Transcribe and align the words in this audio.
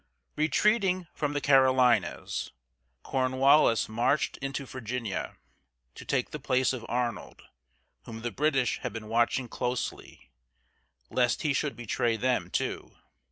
Retreating 0.35 1.05
from 1.13 1.33
the 1.33 1.41
Carolinas, 1.41 2.49
Cornwallis 3.03 3.87
marched 3.87 4.37
into 4.37 4.65
Virginia 4.65 5.37
to 5.93 6.05
take 6.05 6.31
the 6.31 6.39
place 6.39 6.73
of 6.73 6.83
Arnold, 6.89 7.43
whom 8.05 8.23
the 8.23 8.31
British 8.31 8.79
had 8.79 8.93
been 8.93 9.09
watching 9.09 9.47
closely, 9.47 10.31
lest 11.11 11.43
he 11.43 11.53
should 11.53 11.75
betray 11.75 12.17
them, 12.17 12.49
too. 12.49 12.95